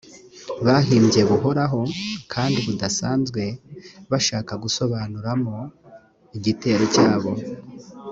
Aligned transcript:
bahimbye 0.65 1.21
buhoraho 1.29 1.81
kandi 2.33 2.57
budasanzwe 2.67 3.43
bashaka 4.11 4.53
gusobanuramo 4.63 5.57
igitero 6.37 6.83
cyabo 6.95 7.31